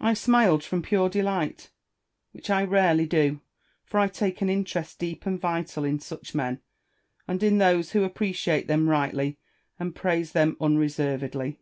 [0.00, 1.70] I smiled from pure delight,
[2.30, 3.42] which I rarely do;
[3.84, 6.62] for I take an interest deep and vital in such men,
[7.28, 9.36] and in those who appreciate them rightly
[9.78, 11.58] and praise them unre servedly.